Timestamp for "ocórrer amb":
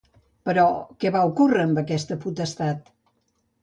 1.33-1.85